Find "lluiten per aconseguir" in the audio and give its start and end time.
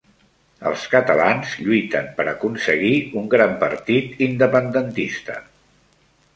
1.65-2.91